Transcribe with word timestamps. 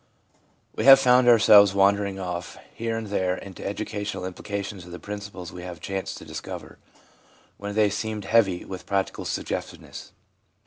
We 0.75 0.85
have 0.85 0.99
found 0.99 1.27
ourselves 1.27 1.75
wandering 1.75 2.19
off, 2.19 2.57
here 2.73 2.97
and 2.97 3.05
there, 3.05 3.37
into 3.37 3.61
the 3.61 3.69
educational 3.69 4.25
implications 4.25 4.83
of 4.83 4.91
the 4.91 4.97
prin 4.97 5.19
ciples 5.19 5.51
we 5.51 5.61
have 5.61 5.79
chanced 5.79 6.17
to 6.17 6.25
discover, 6.25 6.79
when 7.57 7.75
they 7.75 7.91
seemed 7.91 8.25
heavy 8.25 8.65
with 8.65 8.87
practical 8.87 9.25
suggestiveness. 9.25 10.11